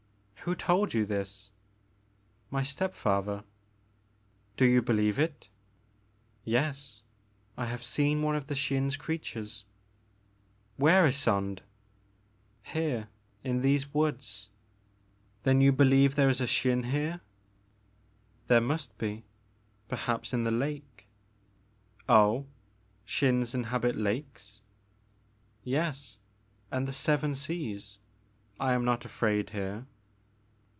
[0.45, 1.51] '''•Who told you this?""
[2.49, 3.43] My step father.""
[4.57, 5.49] Do you believe it?"
[6.43, 7.03] Yes.
[7.55, 9.65] I have seen one of the Xin's creatures.
[10.79, 11.59] ''''Where, Ysonde?"
[12.63, 13.09] Here
[13.43, 14.49] in these woods."
[15.43, 17.21] Then you believe there is a Xin here?"
[18.47, 19.23] There must be,—
[19.91, 21.05] ^perhaps in the lake
[22.09, 22.47] ""Oh,
[23.05, 24.61] Xins inhabit lakes?"
[25.63, 26.17] "Yes,
[26.71, 27.99] and the seven seas.
[28.59, 29.85] I am not afraid here."